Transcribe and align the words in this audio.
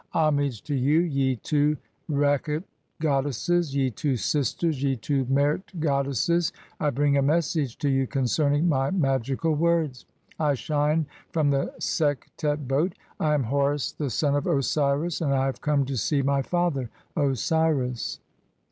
87 0.15 0.21
"Homage 0.23 0.61
to 0.63 0.73
you, 0.75 0.99
ye 1.01 1.35
two 1.35 1.77
Rekht 2.09 2.63
goddesses, 2.99 3.71
1 3.71 3.79
ye 3.79 3.89
two 3.91 4.17
Sisters, 4.17 4.81
ye 4.81 4.95
"two 4.95 5.27
Mert 5.29 5.67
(2) 5.67 5.77
goddesses, 5.77 6.51
I 6.79 6.89
bring 6.89 7.17
a 7.17 7.21
message 7.21 7.77
to 7.77 7.87
you 7.87 8.07
concerning 8.07 8.67
rav 8.67 8.95
"magical 8.95 9.53
words. 9.53 10.07
I 10.39 10.55
shine 10.55 11.05
from 11.29 11.51
the 11.51 11.71
Sektet 11.79 12.67
boat, 12.67 12.93
I 13.19 13.35
am 13.35 13.43
Horus 13.43 13.91
the 13.91 14.09
"son 14.09 14.33
of 14.33 14.47
Osiris, 14.47 15.21
and 15.21 15.35
I 15.35 15.45
have 15.45 15.61
come 15.61 15.85
to 15.85 15.95
see 15.95 16.21
(3) 16.21 16.23
my 16.23 16.41
father 16.41 16.89
Osiris." 17.15 18.19